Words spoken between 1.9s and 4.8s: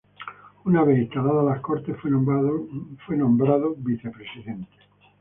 fue nombrado vicepresidente.